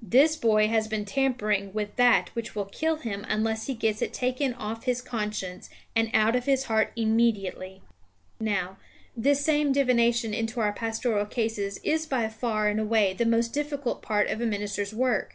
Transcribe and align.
"This 0.00 0.36
boy 0.36 0.68
has 0.68 0.86
been 0.86 1.04
tampering 1.04 1.72
with 1.72 1.96
that 1.96 2.28
which 2.36 2.54
will 2.54 2.66
kill 2.66 2.98
him 2.98 3.26
unless 3.28 3.66
he 3.66 3.74
gets 3.74 4.00
it 4.00 4.12
taken 4.12 4.54
off 4.54 4.84
his 4.84 5.02
conscience 5.02 5.68
and 5.96 6.08
out 6.14 6.36
of 6.36 6.44
his 6.44 6.66
heart 6.66 6.92
immediately." 6.94 7.82
Now, 8.38 8.76
this 9.16 9.44
same 9.44 9.72
divination 9.72 10.32
into 10.32 10.60
our 10.60 10.72
pastoral 10.72 11.26
cases 11.26 11.78
is 11.82 12.06
by 12.06 12.28
far 12.28 12.68
and 12.68 12.78
away 12.78 13.12
the 13.12 13.26
most 13.26 13.48
difficult 13.52 14.02
part 14.02 14.28
of 14.28 14.40
a 14.40 14.46
minister's 14.46 14.94
work. 14.94 15.34